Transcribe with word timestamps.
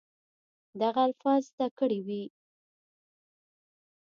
دغه 0.81 1.01
الفاظ 1.09 1.41
زده 1.51 1.67
کړي 1.79 1.99
وي 2.07 2.23